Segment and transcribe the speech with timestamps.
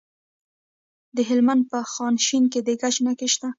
[1.15, 3.47] د هلمند په خانشین کې د ګچ نښې شته.